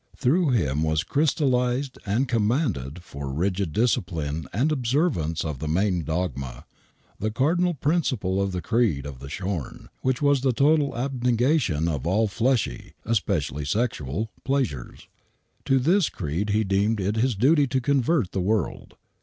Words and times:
Through 0.17 0.49
him 0.49 0.81
was 0.81 1.03
crystallized 1.03 1.99
and 2.07 2.27
commanded 2.27 3.03
for 3.03 3.31
rigid 3.31 3.71
dis 3.71 3.95
cipline 3.95 4.47
and 4.51 4.71
observance 4.71 5.45
of 5.45 5.59
the 5.59 5.67
main 5.67 6.03
dogma, 6.03 6.65
the 7.19 7.29
cardinal 7.29 7.75
principle 7.75 8.41
of 8.41 8.51
the 8.51 8.63
creed, 8.63 9.05
of 9.05 9.19
the 9.19 9.29
Shorn, 9.29 9.89
which 10.01 10.19
was 10.19 10.41
the 10.41 10.53
total 10.53 10.97
abnegation 10.97 11.87
of 11.87 12.07
all 12.07 12.27
fleshly 12.27 12.93
(especially 13.05 13.61
all 13.61 13.65
sexual) 13.67 14.31
pleasures. 14.43 15.07
To 15.65 15.77
this 15.77 16.09
creed 16.09 16.49
he 16.49 16.63
deemed 16.63 16.99
it 16.99 17.17
his 17.17 17.35
duty 17.35 17.67
to 17.67 17.79
convert 17.79 18.31
the 18.31 18.41
world. 18.41 18.95